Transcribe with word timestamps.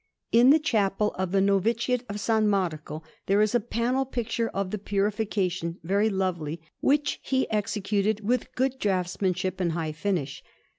In 0.31 0.49
the 0.49 0.57
chapel 0.57 1.13
of 1.19 1.31
the 1.31 1.41
Noviciate 1.41 2.01
of 2.09 2.15
S. 2.15 2.27
Marco 2.43 3.03
there 3.27 3.39
is 3.39 3.53
a 3.53 3.59
panel 3.59 4.03
picture 4.03 4.49
of 4.49 4.71
the 4.71 4.79
Purification, 4.79 5.77
very 5.83 6.09
lovely, 6.09 6.59
which 6.79 7.19
he 7.21 7.47
executed 7.51 8.21
with 8.21 8.55
good 8.55 8.79
draughtsmanship 8.79 9.61
and 9.61 9.73
high 9.73 9.91
finish. 9.91 10.41